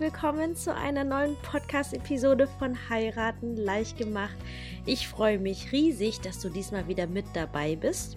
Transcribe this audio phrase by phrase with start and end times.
[0.00, 4.34] willkommen zu einer neuen Podcast-Episode von Heiraten leicht gemacht.
[4.86, 8.16] Ich freue mich riesig, dass du diesmal wieder mit dabei bist.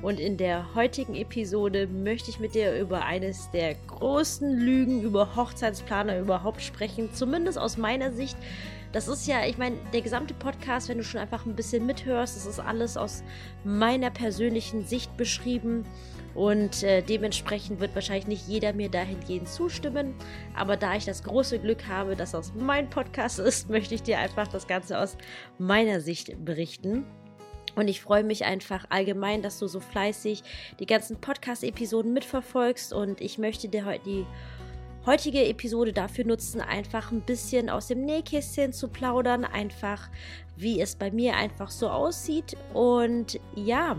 [0.00, 5.34] Und in der heutigen Episode möchte ich mit dir über eines der großen Lügen über
[5.34, 8.36] Hochzeitsplaner überhaupt sprechen, zumindest aus meiner Sicht.
[8.92, 12.36] Das ist ja, ich meine, der gesamte Podcast, wenn du schon einfach ein bisschen mithörst,
[12.36, 13.24] das ist alles aus
[13.64, 15.84] meiner persönlichen Sicht beschrieben.
[16.34, 20.14] Und äh, dementsprechend wird wahrscheinlich nicht jeder mir dahingehend zustimmen.
[20.56, 24.18] Aber da ich das große Glück habe, dass das mein Podcast ist, möchte ich dir
[24.18, 25.16] einfach das Ganze aus
[25.58, 27.04] meiner Sicht berichten.
[27.76, 30.42] Und ich freue mich einfach allgemein, dass du so fleißig
[30.78, 32.92] die ganzen Podcast-Episoden mitverfolgst.
[32.92, 34.26] Und ich möchte dir heute die
[35.06, 39.44] heutige Episode dafür nutzen, einfach ein bisschen aus dem Nähkästchen zu plaudern.
[39.44, 40.08] Einfach,
[40.56, 42.56] wie es bei mir einfach so aussieht.
[42.72, 43.96] Und ja,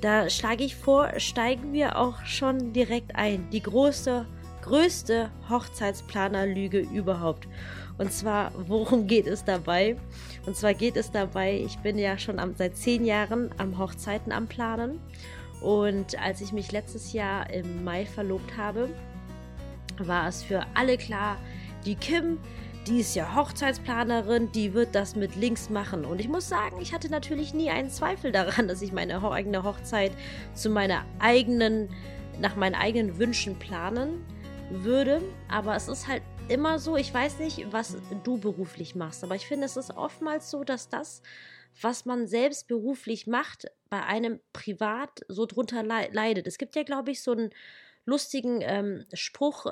[0.00, 3.48] da schlage ich vor, steigen wir auch schon direkt ein.
[3.50, 4.26] Die große,
[4.62, 7.48] größte Hochzeitsplanerlüge überhaupt.
[7.98, 9.96] Und zwar, worum geht es dabei?
[10.46, 14.30] Und zwar geht es dabei, ich bin ja schon am, seit zehn Jahren am Hochzeiten
[14.30, 15.00] am Planen.
[15.60, 18.88] Und als ich mich letztes Jahr im Mai verlobt habe,
[19.98, 21.36] war es für alle klar,
[21.84, 22.38] die Kim,
[22.88, 26.06] die ist ja Hochzeitsplanerin, die wird das mit links machen.
[26.06, 29.62] Und ich muss sagen, ich hatte natürlich nie einen Zweifel daran, dass ich meine eigene
[29.62, 30.12] Hochzeit
[30.54, 31.90] zu meiner eigenen,
[32.40, 34.24] nach meinen eigenen Wünschen planen
[34.70, 35.20] würde.
[35.48, 39.46] Aber es ist halt immer so, ich weiß nicht, was du beruflich machst, aber ich
[39.46, 41.20] finde, es ist oftmals so, dass das,
[41.82, 46.46] was man selbst beruflich macht, bei einem privat so drunter leidet.
[46.46, 47.50] Es gibt ja, glaube ich, so einen
[48.06, 49.66] lustigen ähm, Spruch,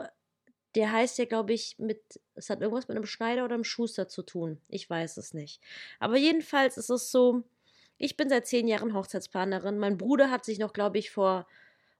[0.77, 4.08] der heißt ja, glaube ich, mit, es hat irgendwas mit einem Schneider oder einem Schuster
[4.08, 4.60] zu tun.
[4.69, 5.60] Ich weiß es nicht.
[5.98, 7.42] Aber jedenfalls ist es so,
[7.98, 9.78] ich bin seit zehn Jahren Hochzeitsplanerin.
[9.78, 11.47] Mein Bruder hat sich noch, glaube ich, vor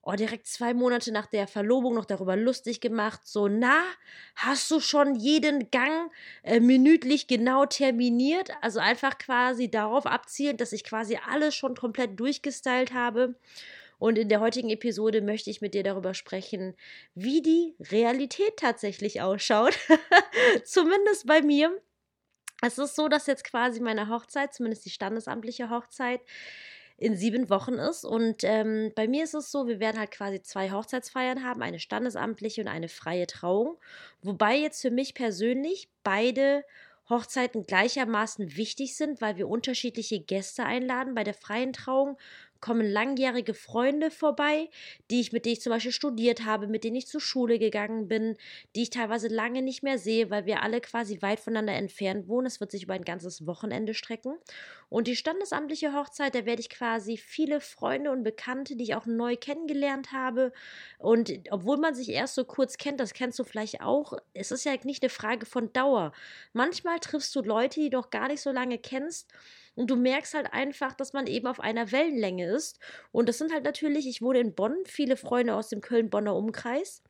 [0.06, 3.22] oh, direkt zwei Monate nach der Verlobung noch darüber lustig gemacht.
[3.25, 3.82] So, na,
[4.36, 6.12] hast du schon jeden Gang
[6.44, 8.50] äh, minütlich genau terminiert?
[8.60, 13.34] Also einfach quasi darauf abzielend, dass ich quasi alles schon komplett durchgestylt habe.
[13.99, 16.75] Und in der heutigen Episode möchte ich mit dir darüber sprechen,
[17.15, 19.79] wie die Realität tatsächlich ausschaut.
[20.65, 21.81] Zumindest bei mir.
[22.62, 26.21] Es ist so, dass jetzt quasi meine Hochzeit, zumindest die standesamtliche Hochzeit,
[26.99, 28.05] in sieben Wochen ist.
[28.05, 31.78] Und ähm, bei mir ist es so, wir werden halt quasi zwei Hochzeitsfeiern haben, eine
[31.78, 33.78] standesamtliche und eine freie Trauung.
[34.23, 36.65] Wobei jetzt für mich persönlich beide
[37.09, 41.15] Hochzeiten gleichermaßen wichtig sind, weil wir unterschiedliche Gäste einladen.
[41.15, 42.19] Bei der freien Trauung
[42.61, 44.69] kommen langjährige Freunde vorbei,
[45.11, 48.09] die ich, mit denen ich zum Beispiel studiert habe, mit denen ich zur Schule gegangen
[48.09, 48.37] bin,
[48.75, 52.47] die ich teilweise lange nicht mehr sehe, weil wir alle quasi weit voneinander entfernt wohnen.
[52.47, 54.37] Es wird sich über ein ganzes Wochenende strecken.
[54.89, 59.06] Und die standesamtliche Hochzeit, da werde ich quasi viele Freunde und Bekannte, die ich auch
[59.06, 60.53] neu kennengelernt habe.
[60.99, 64.65] Und obwohl man sich erst so kurz kennt, das kennst du vielleicht auch, es ist
[64.65, 66.12] ja nicht eine Frage von Dauer.
[66.53, 69.33] Manchmal triffst du Leute, die du noch gar nicht so lange kennst
[69.76, 72.81] und du merkst halt einfach, dass man eben auf einer Wellenlänge ist.
[73.12, 77.03] Und das sind halt natürlich, ich wohne in Bonn, viele Freunde aus dem Köln-Bonner Umkreis.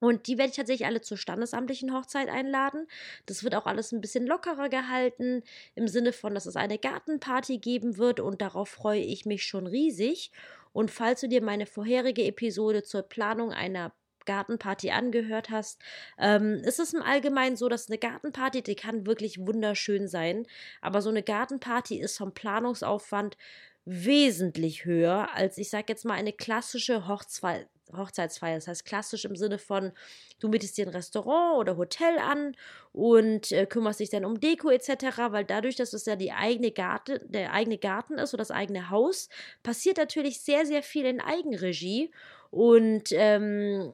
[0.00, 2.86] Und die werde ich tatsächlich alle zur standesamtlichen Hochzeit einladen.
[3.26, 5.42] Das wird auch alles ein bisschen lockerer gehalten,
[5.74, 9.66] im Sinne von, dass es eine Gartenparty geben wird und darauf freue ich mich schon
[9.66, 10.30] riesig.
[10.72, 13.94] Und falls du dir meine vorherige Episode zur Planung einer
[14.24, 15.80] Gartenparty angehört hast,
[16.18, 20.46] ähm, ist es im Allgemeinen so, dass eine Gartenparty, die kann wirklich wunderschön sein,
[20.80, 23.36] aber so eine Gartenparty ist vom Planungsaufwand
[23.84, 27.68] wesentlich höher als, ich sag jetzt mal, eine klassische Hochzeit.
[27.96, 28.54] Hochzeitsfeier.
[28.56, 29.92] Das heißt klassisch im Sinne von,
[30.40, 32.56] du mietest dir ein Restaurant oder Hotel an
[32.92, 36.70] und äh, kümmerst dich dann um Deko etc., weil dadurch, dass es ja die eigene
[36.70, 39.28] Garten, der eigene Garten ist oder das eigene Haus,
[39.62, 42.10] passiert natürlich sehr, sehr viel in Eigenregie
[42.50, 43.92] und ähm,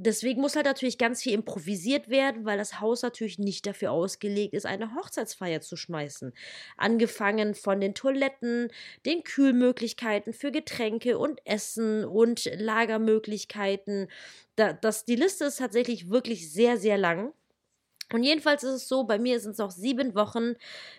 [0.00, 4.54] Deswegen muss halt natürlich ganz viel improvisiert werden, weil das Haus natürlich nicht dafür ausgelegt
[4.54, 6.32] ist, eine Hochzeitsfeier zu schmeißen.
[6.76, 8.70] Angefangen von den Toiletten,
[9.04, 14.08] den Kühlmöglichkeiten für Getränke und Essen und Lagermöglichkeiten.
[14.54, 17.32] Da, das, die Liste ist tatsächlich wirklich sehr, sehr lang.
[18.12, 20.54] Und jedenfalls ist es so, bei mir sind es noch sieben Wochen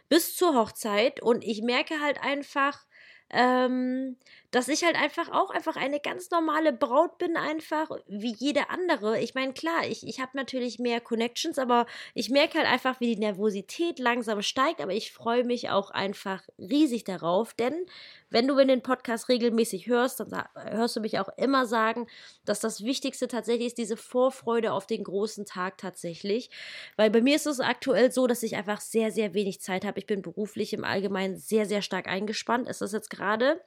[0.09, 2.85] bis zur Hochzeit und ich merke halt einfach,
[3.31, 4.17] ähm,
[4.51, 9.19] dass ich halt einfach auch einfach eine ganz normale Braut bin, einfach wie jede andere.
[9.19, 13.15] Ich meine, klar, ich, ich habe natürlich mehr Connections, aber ich merke halt einfach, wie
[13.15, 17.85] die Nervosität langsam steigt, aber ich freue mich auch einfach riesig darauf, denn
[18.29, 22.07] wenn du in den Podcast regelmäßig hörst, dann hörst du mich auch immer sagen,
[22.45, 26.49] dass das Wichtigste tatsächlich ist diese Vorfreude auf den großen Tag tatsächlich.
[26.95, 29.99] Weil bei mir ist es aktuell so, dass ich einfach sehr, sehr wenig Zeit habe.
[29.99, 32.67] Ich bin beruflich im Allgemeinen sehr, sehr stark eingespannt.
[32.69, 33.61] Es ist jetzt gerade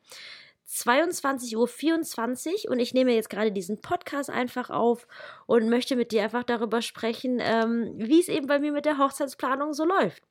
[0.69, 5.07] 22.24 Uhr und ich nehme jetzt gerade diesen Podcast einfach auf
[5.47, 8.99] und möchte mit dir einfach darüber sprechen, ähm, wie es eben bei mir mit der
[8.99, 10.23] Hochzeitsplanung so läuft.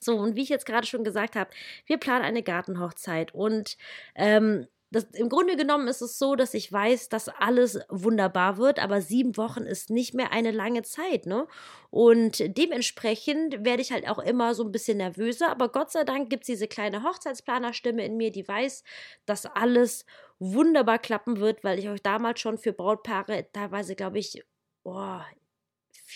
[0.00, 1.50] So, und wie ich jetzt gerade schon gesagt habe,
[1.86, 3.76] wir planen eine Gartenhochzeit und
[4.14, 8.78] ähm, das, im Grunde genommen ist es so, dass ich weiß, dass alles wunderbar wird,
[8.78, 11.46] aber sieben Wochen ist nicht mehr eine lange Zeit, ne?
[11.90, 16.30] Und dementsprechend werde ich halt auch immer so ein bisschen nervöser, aber Gott sei Dank
[16.30, 18.82] gibt es diese kleine Hochzeitsplanerstimme in mir, die weiß,
[19.26, 20.06] dass alles
[20.38, 24.42] wunderbar klappen wird, weil ich euch damals schon für Brautpaare teilweise, glaube ich,
[24.84, 25.20] oh,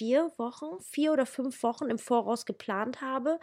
[0.02, 3.38] vier Wochen, vier oder fünf Wochen im Voraus geplant habe,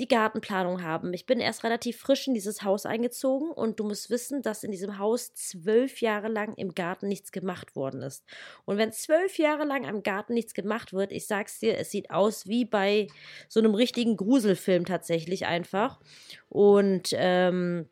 [0.00, 1.12] die Gartenplanung haben.
[1.12, 4.70] Ich bin erst relativ frisch in dieses Haus eingezogen und du musst wissen, dass in
[4.70, 8.24] diesem Haus zwölf Jahre lang im Garten nichts gemacht worden ist.
[8.64, 12.10] Und wenn zwölf Jahre lang am Garten nichts gemacht wird, ich sag's dir, es sieht
[12.10, 13.08] aus wie bei
[13.46, 16.00] so einem richtigen Gruselfilm tatsächlich einfach.
[16.48, 17.86] Und ähm,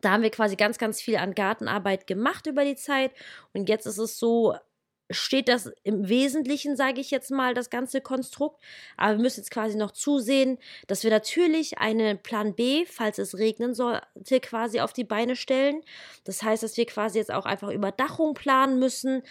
[0.00, 3.12] da haben wir quasi ganz, ganz viel an Gartenarbeit gemacht über die Zeit.
[3.52, 4.54] Und jetzt ist es so,
[5.10, 8.60] steht das im Wesentlichen, sage ich jetzt mal, das ganze Konstrukt.
[8.96, 13.38] Aber wir müssen jetzt quasi noch zusehen, dass wir natürlich einen Plan B, falls es
[13.38, 15.82] regnen sollte, quasi auf die Beine stellen.
[16.24, 19.22] Das heißt, dass wir quasi jetzt auch einfach Überdachung planen müssen.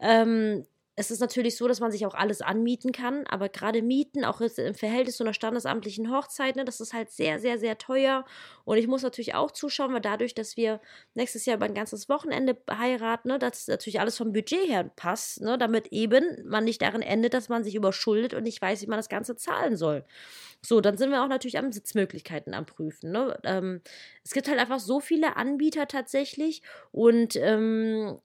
[0.00, 4.26] Ähm, es ist natürlich so, dass man sich auch alles anmieten kann, aber gerade Mieten,
[4.26, 8.26] auch im Verhältnis zu einer standesamtlichen Hochzeit, ne, das ist halt sehr, sehr, sehr teuer.
[8.64, 10.80] Und ich muss natürlich auch zuschauen, weil dadurch, dass wir
[11.14, 15.40] nächstes Jahr über ein ganzes Wochenende heiraten, ne, dass natürlich alles vom Budget her passt,
[15.40, 18.86] ne, damit eben man nicht darin endet, dass man sich überschuldet und nicht weiß, wie
[18.86, 20.04] man das Ganze zahlen soll.
[20.60, 23.12] So, dann sind wir auch natürlich am Sitzmöglichkeiten am Prüfen.
[23.12, 23.38] Ne?
[23.44, 23.80] Ähm,
[24.24, 26.62] es gibt halt einfach so viele Anbieter tatsächlich
[26.92, 28.18] und ähm,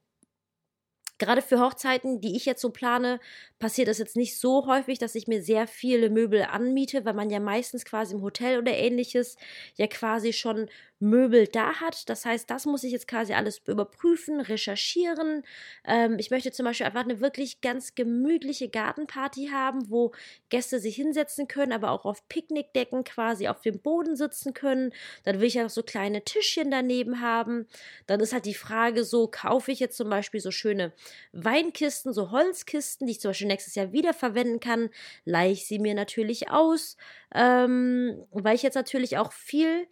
[1.18, 3.20] Gerade für Hochzeiten, die ich jetzt so plane,
[3.58, 7.30] passiert es jetzt nicht so häufig, dass ich mir sehr viele Möbel anmiete, weil man
[7.30, 9.36] ja meistens quasi im Hotel oder ähnliches
[9.76, 10.68] ja quasi schon
[11.00, 12.08] Möbel da hat.
[12.08, 15.44] Das heißt, das muss ich jetzt quasi alles überprüfen, recherchieren.
[15.84, 20.12] Ähm, ich möchte zum Beispiel einfach eine wirklich ganz gemütliche Gartenparty haben, wo
[20.48, 24.92] Gäste sich hinsetzen können, aber auch auf Picknickdecken quasi auf dem Boden sitzen können.
[25.24, 27.66] Dann will ich ja noch so kleine Tischchen daneben haben.
[28.06, 30.92] Dann ist halt die Frage so, kaufe ich jetzt zum Beispiel so schöne
[31.32, 34.90] Weinkisten, so Holzkisten, die ich zum Beispiel nächstes Jahr wieder verwenden kann,
[35.24, 36.96] leihe ich sie mir natürlich aus,
[37.34, 39.88] ähm, weil ich jetzt natürlich auch viel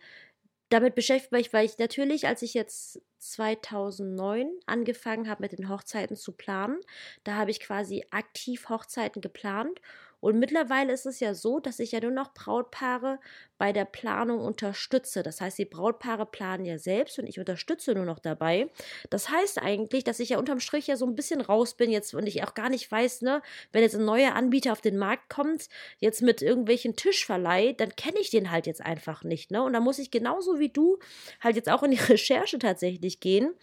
[0.68, 6.16] damit beschäftigt war weil ich natürlich, als ich jetzt 2009 angefangen habe, mit den Hochzeiten
[6.16, 6.80] zu planen,
[7.24, 9.80] da habe ich quasi aktiv Hochzeiten geplant
[10.26, 13.20] und mittlerweile ist es ja so, dass ich ja nur noch Brautpaare
[13.58, 15.22] bei der Planung unterstütze.
[15.22, 18.68] Das heißt, die Brautpaare planen ja selbst und ich unterstütze nur noch dabei.
[19.08, 22.12] Das heißt eigentlich, dass ich ja unterm Strich ja so ein bisschen raus bin jetzt
[22.12, 23.40] und ich auch gar nicht weiß, ne,
[23.70, 25.68] wenn jetzt ein neuer Anbieter auf den Markt kommt,
[26.00, 29.62] jetzt mit irgendwelchen Tischverleih, dann kenne ich den halt jetzt einfach nicht, ne?
[29.62, 30.98] Und da muss ich genauso wie du
[31.40, 33.54] halt jetzt auch in die Recherche tatsächlich gehen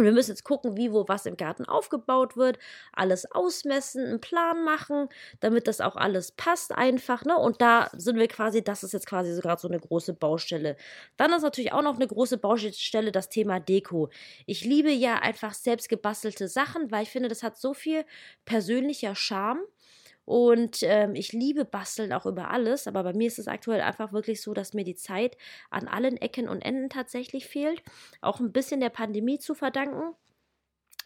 [0.00, 2.58] und wir müssen jetzt gucken, wie, wo, was im Garten aufgebaut wird,
[2.92, 5.08] alles ausmessen, einen Plan machen,
[5.40, 7.36] damit das auch alles passt einfach, ne?
[7.36, 10.76] Und da sind wir quasi, das ist jetzt quasi so gerade so eine große Baustelle.
[11.16, 14.08] Dann ist natürlich auch noch eine große Baustelle das Thema Deko.
[14.46, 18.04] Ich liebe ja einfach selbst gebastelte Sachen, weil ich finde, das hat so viel
[18.44, 19.60] persönlicher Charme.
[20.30, 24.12] Und ähm, ich liebe Basteln auch über alles, aber bei mir ist es aktuell einfach
[24.12, 25.36] wirklich so, dass mir die Zeit
[25.70, 27.82] an allen Ecken und Enden tatsächlich fehlt.
[28.20, 30.14] Auch ein bisschen der Pandemie zu verdanken.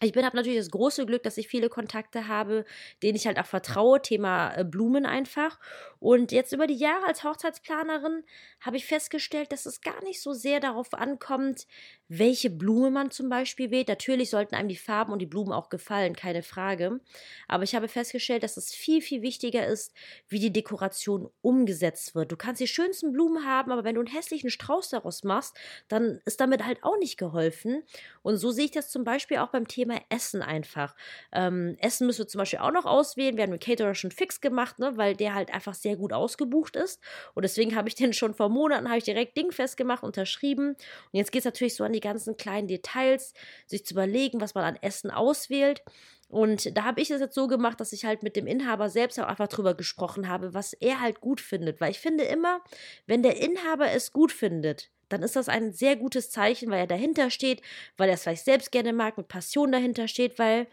[0.03, 2.67] Ich bin habe natürlich das große Glück, dass ich viele Kontakte habe,
[3.03, 5.59] denen ich halt auch vertraue, Thema äh, Blumen einfach.
[6.05, 8.25] Und jetzt über die Jahre als Hochzeitsplanerin
[8.61, 11.67] habe ich festgestellt, dass es gar nicht so sehr darauf ankommt,
[12.09, 13.89] welche Blume man zum Beispiel wählt.
[13.89, 17.01] Natürlich sollten einem die Farben und die Blumen auch gefallen, keine Frage.
[17.49, 19.95] Aber ich habe festgestellt, dass es viel, viel wichtiger ist,
[20.29, 22.31] wie die Dekoration umgesetzt wird.
[22.31, 25.57] Du kannst die schönsten Blumen haben, aber wenn du einen hässlichen Strauß daraus machst,
[25.89, 27.83] dann ist damit halt auch nicht geholfen.
[28.21, 30.95] Und so sehe ich das zum Beispiel auch beim Thema Essen einfach.
[31.33, 33.39] Ähm, Essen müssen wir zum Beispiel auch noch auswählen.
[33.39, 36.77] Wir haben den Caterer schon fix gemacht, ne, weil der halt einfach sehr gut ausgebucht
[36.77, 37.01] ist.
[37.35, 40.69] Und deswegen habe ich den schon vor Monaten, habe ich direkt dingfest gemacht, unterschrieben.
[40.71, 40.79] Und
[41.13, 43.35] jetzt geht es natürlich so an die ganzen kleinen Details,
[43.67, 45.83] sich zu überlegen, was man an Essen auswählt.
[46.29, 49.21] Und da habe ich es jetzt so gemacht, dass ich halt mit dem Inhaber selbst
[49.21, 51.81] auch einfach drüber gesprochen habe, was er halt gut findet.
[51.81, 52.61] Weil ich finde immer,
[53.07, 56.87] wenn der Inhaber es gut findet, dann ist das ein sehr gutes Zeichen, weil er
[56.87, 57.63] dahinter steht,
[57.97, 60.67] weil er es vielleicht selbst gerne mag, mit Passion dahinter steht, weil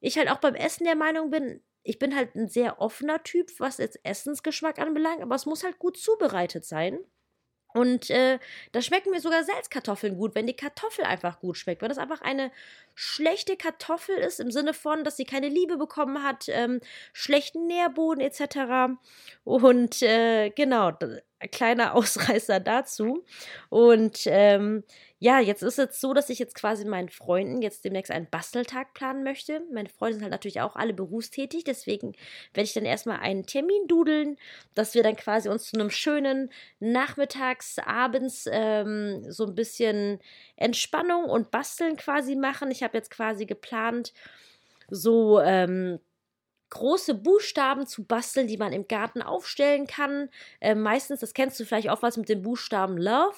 [0.00, 3.48] ich halt auch beim Essen der Meinung bin, ich bin halt ein sehr offener Typ,
[3.58, 6.98] was jetzt Essensgeschmack anbelangt, aber es muss halt gut zubereitet sein.
[7.74, 8.38] Und äh,
[8.72, 11.80] da schmecken mir sogar Salzkartoffeln gut, wenn die Kartoffel einfach gut schmeckt.
[11.80, 12.50] Wenn das einfach eine
[12.94, 16.80] schlechte Kartoffel ist, im Sinne von, dass sie keine Liebe bekommen hat, ähm,
[17.14, 18.98] schlechten Nährboden etc.
[19.44, 20.92] Und äh, genau,
[21.48, 23.24] kleiner Ausreißer dazu.
[23.68, 24.84] Und ähm,
[25.18, 28.92] ja, jetzt ist es so, dass ich jetzt quasi meinen Freunden jetzt demnächst einen Basteltag
[28.92, 29.62] planen möchte.
[29.72, 32.16] Meine Freunde sind halt natürlich auch alle berufstätig, deswegen
[32.54, 34.36] werde ich dann erstmal einen Termin dudeln,
[34.74, 40.18] dass wir dann quasi uns zu einem schönen Nachmittags, abends ähm, so ein bisschen
[40.56, 42.72] Entspannung und Basteln quasi machen.
[42.72, 44.12] Ich habe jetzt quasi geplant,
[44.88, 46.00] so ähm,
[46.72, 50.30] große Buchstaben zu basteln, die man im Garten aufstellen kann.
[50.60, 53.36] Ähm, meistens, das kennst du vielleicht auch was mit dem Buchstaben Love.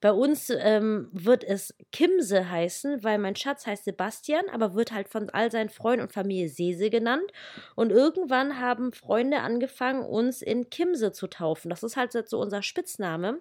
[0.00, 5.08] Bei uns ähm, wird es Kimse heißen, weil mein Schatz heißt Sebastian, aber wird halt
[5.08, 7.28] von all seinen Freunden und Familie Sese genannt.
[7.74, 11.70] Und irgendwann haben Freunde angefangen, uns in Kimse zu taufen.
[11.70, 13.40] Das ist halt so unser Spitzname.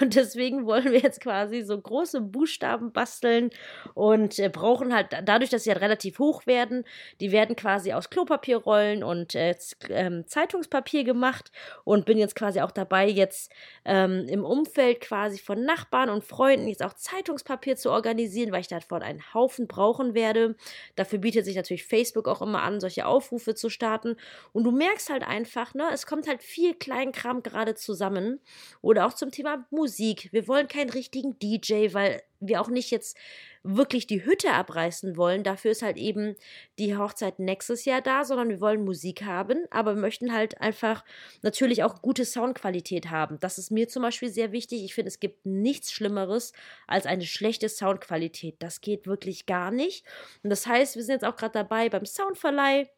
[0.00, 3.50] Und deswegen wollen wir jetzt quasi so große Buchstaben basteln
[3.92, 6.84] und äh, brauchen halt dadurch, dass sie halt relativ hoch werden,
[7.20, 9.54] die werden quasi aus Klopapierrollen Rollen und äh,
[9.88, 11.50] ähm, Zeitungspapier gemacht
[11.84, 13.52] und bin jetzt quasi auch dabei, jetzt
[13.84, 18.68] ähm, im Umfeld quasi von Nachbarn und Freunden jetzt auch Zeitungspapier zu organisieren, weil ich
[18.68, 20.56] davon einen Haufen brauchen werde.
[20.94, 24.16] Dafür bietet sich natürlich Facebook auch immer an, solche Aufrufe zu starten.
[24.52, 28.40] Und du merkst halt einfach, ne, es kommt halt viel Kleinkram gerade zusammen.
[28.80, 30.28] Oder auch zum Thema Musik.
[30.32, 33.16] Wir wollen keinen richtigen DJ, weil wir auch nicht jetzt
[33.62, 35.42] wirklich die Hütte abreißen wollen.
[35.42, 36.36] Dafür ist halt eben
[36.78, 41.04] die Hochzeit nächstes Jahr da, sondern wir wollen Musik haben, aber wir möchten halt einfach
[41.42, 43.38] natürlich auch gute Soundqualität haben.
[43.40, 44.84] Das ist mir zum Beispiel sehr wichtig.
[44.84, 46.52] Ich finde, es gibt nichts Schlimmeres
[46.86, 48.56] als eine schlechte Soundqualität.
[48.60, 50.06] Das geht wirklich gar nicht.
[50.42, 52.88] Und das heißt, wir sind jetzt auch gerade dabei beim Soundverleih.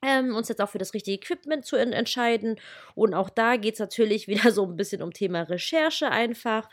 [0.00, 2.60] Ähm, uns jetzt auch für das richtige Equipment zu entscheiden.
[2.94, 6.68] Und auch da geht es natürlich wieder so ein bisschen um Thema Recherche einfach.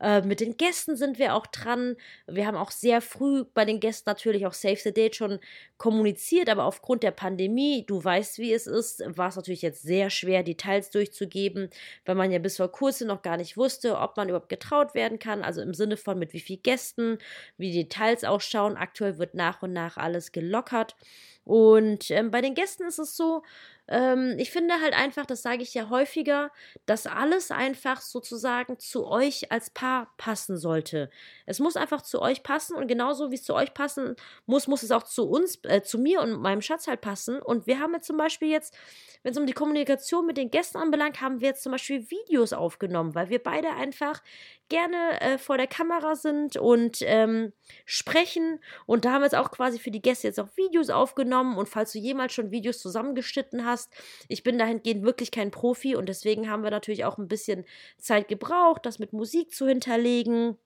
[0.00, 1.96] Äh, mit den Gästen sind wir auch dran.
[2.26, 5.38] Wir haben auch sehr früh bei den Gästen natürlich auch Save the Date schon
[5.76, 10.10] kommuniziert, aber aufgrund der Pandemie, du weißt, wie es ist, war es natürlich jetzt sehr
[10.10, 11.70] schwer, Details durchzugeben,
[12.06, 15.18] weil man ja bis vor kurzem noch gar nicht wusste, ob man überhaupt getraut werden
[15.18, 15.42] kann.
[15.42, 17.18] Also im Sinne von mit wie vielen Gästen,
[17.58, 18.76] wie die Details ausschauen.
[18.76, 20.96] Aktuell wird nach und nach alles gelockert.
[21.44, 23.42] Und ähm, bei den Gästen ist es so,
[23.90, 26.52] ähm, ich finde halt einfach, das sage ich ja häufiger,
[26.86, 31.10] dass alles einfach sozusagen zu euch als Paar passen sollte.
[31.44, 34.14] Es muss einfach zu euch passen und genauso wie es zu euch passen
[34.46, 37.42] muss, muss es auch zu uns, äh, zu mir und meinem Schatz halt passen.
[37.42, 38.76] Und wir haben jetzt zum Beispiel jetzt,
[39.24, 42.52] wenn es um die Kommunikation mit den Gästen anbelangt, haben wir jetzt zum Beispiel Videos
[42.52, 44.22] aufgenommen, weil wir beide einfach
[44.70, 47.52] gerne äh, vor der Kamera sind und ähm,
[47.84, 48.60] sprechen.
[48.86, 51.58] Und da haben wir jetzt auch quasi für die Gäste jetzt auch Videos aufgenommen.
[51.58, 53.92] Und falls du jemals schon Videos zusammengeschnitten hast, hast.
[54.28, 57.64] Ich bin dahingehend wirklich kein Profi und deswegen haben wir natürlich auch ein bisschen
[57.98, 60.56] Zeit gebraucht, das mit Musik zu hinterlegen.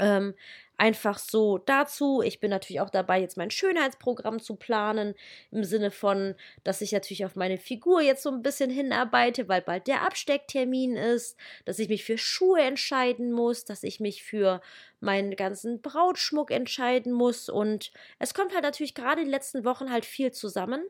[0.00, 0.34] Ähm,
[0.78, 2.22] einfach so dazu.
[2.22, 5.14] Ich bin natürlich auch dabei, jetzt mein Schönheitsprogramm zu planen,
[5.50, 9.60] im Sinne von, dass ich natürlich auf meine Figur jetzt so ein bisschen hinarbeite, weil
[9.60, 14.60] bald der Abstecktermin ist, dass ich mich für Schuhe entscheiden muss, dass ich mich für
[14.98, 17.48] meinen ganzen Brautschmuck entscheiden muss.
[17.48, 20.82] Und es kommt halt natürlich gerade in den letzten Wochen halt viel zusammen.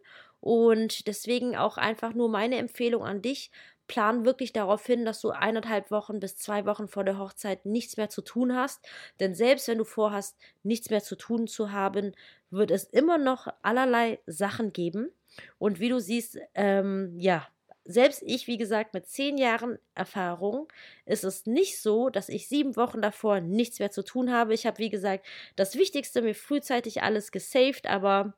[0.43, 3.53] Und deswegen auch einfach nur meine Empfehlung an dich.
[3.87, 7.97] Plan wirklich darauf hin, dass du eineinhalb Wochen bis zwei Wochen vor der Hochzeit nichts
[7.97, 8.85] mehr zu tun hast.
[9.21, 12.13] Denn selbst wenn du vorhast, nichts mehr zu tun zu haben,
[12.51, 15.13] wird es immer noch allerlei Sachen geben.
[15.59, 17.47] Und wie du siehst, ähm, ja,
[17.85, 20.67] selbst ich, wie gesagt, mit zehn Jahren Erfahrung,
[21.07, 24.55] ist es nicht so, dass ich sieben Wochen davor nichts mehr zu tun habe.
[24.55, 28.35] Ich habe, wie gesagt, das Wichtigste mir frühzeitig alles gesaved, aber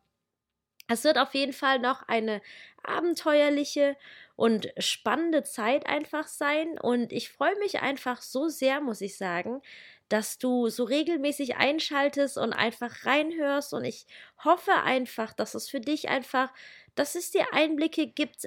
[0.88, 2.43] es wird auf jeden Fall noch eine
[2.83, 3.97] abenteuerliche
[4.37, 6.79] und spannende Zeit einfach sein.
[6.79, 9.62] Und ich freue mich einfach so sehr, muss ich sagen,
[10.09, 13.73] dass du so regelmäßig einschaltest und einfach reinhörst.
[13.73, 14.07] Und ich
[14.45, 16.53] hoffe einfach, dass es für dich einfach,
[16.95, 18.47] dass es dir Einblicke gibt,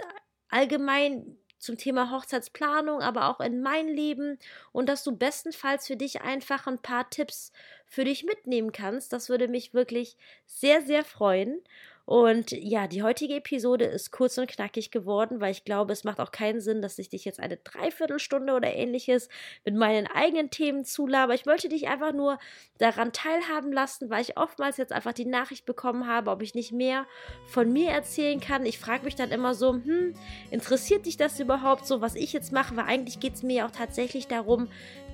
[0.49, 4.37] allgemein zum Thema Hochzeitsplanung, aber auch in mein Leben
[4.71, 7.51] und dass du bestenfalls für dich einfach ein paar Tipps
[7.87, 9.11] für dich mitnehmen kannst.
[9.11, 11.61] Das würde mich wirklich sehr, sehr freuen.
[12.07, 16.21] Und ja, die heutige Episode ist kurz und knackig geworden, weil ich glaube, es macht
[16.21, 19.27] auch keinen Sinn, dass ich dich jetzt eine Dreiviertelstunde oder ähnliches
[19.65, 21.33] mit meinen eigenen Themen zulaber.
[21.33, 22.39] Ich wollte dich einfach nur
[22.77, 26.71] daran teilhaben lassen, weil ich oftmals jetzt einfach die Nachricht bekommen habe, ob ich nicht
[26.71, 27.05] mehr
[27.45, 28.65] von mir erzählen kann.
[28.65, 30.15] Ich frage mich dann immer so, hm,
[30.49, 32.77] interessiert dich das überhaupt so, was ich jetzt mache?
[32.77, 34.69] Weil eigentlich geht es mir auch tatsächlich darum,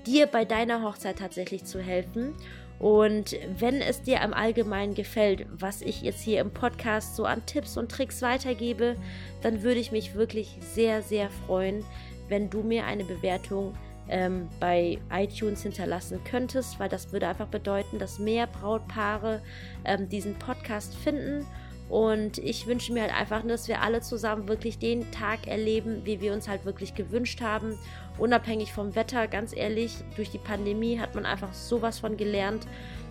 [0.06, 2.36] dir bei deiner Hochzeit tatsächlich zu helfen.
[2.84, 7.46] Und wenn es dir im Allgemeinen gefällt, was ich jetzt hier im Podcast so an
[7.46, 8.98] Tipps und Tricks weitergebe,
[9.42, 11.86] dann würde ich mich wirklich sehr, sehr freuen,
[12.28, 13.74] wenn du mir eine Bewertung
[14.10, 19.42] ähm, bei iTunes hinterlassen könntest, weil das würde einfach bedeuten, dass mehr Brautpaare
[19.86, 21.46] ähm, diesen Podcast finden
[21.90, 26.22] und ich wünsche mir halt einfach, dass wir alle zusammen wirklich den Tag erleben, wie
[26.22, 27.78] wir uns halt wirklich gewünscht haben.
[28.18, 32.68] Unabhängig vom Wetter, ganz ehrlich, durch die Pandemie hat man einfach sowas von gelernt,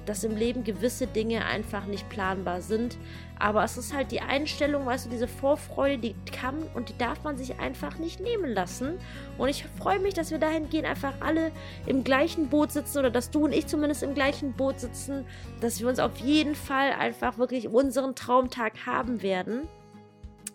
[0.06, 2.97] dass im Leben gewisse Dinge einfach nicht planbar sind.
[3.38, 7.25] Aber es ist halt die Einstellung, weißt du, diese Vorfreude, die kann und die darf
[7.25, 8.99] man sich einfach nicht nehmen lassen.
[9.38, 11.50] Und ich freue mich, dass wir dahin gehen, einfach alle
[11.87, 15.25] im gleichen Boot sitzen oder dass du und ich zumindest im gleichen Boot sitzen,
[15.61, 19.68] dass wir uns auf jeden Fall einfach wirklich unseren Traumtag haben werden.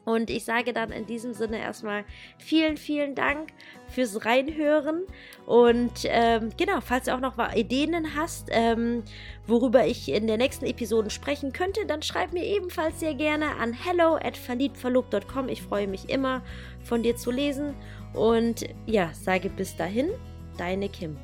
[0.08, 2.06] Und ich sage dann in diesem Sinne erstmal
[2.38, 3.50] vielen, vielen Dank
[3.90, 5.04] fürs Reinhören.
[5.46, 9.04] Und ähm, genau, falls du auch noch Ideen hast, ähm,
[9.48, 13.74] worüber ich in der nächsten Episode sprechen könnte, dann schreib mir ebenfalls sehr gerne an
[13.74, 15.50] hello at verliebtverlobt.com.
[15.50, 16.42] Ich freue mich immer,
[16.86, 17.76] von dir zu lesen.
[18.14, 20.10] Und ja, sage bis dahin,
[20.58, 21.18] deine Kim.